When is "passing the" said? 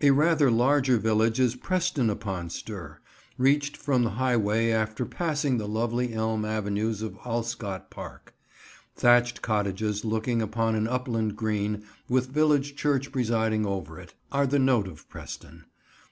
5.04-5.68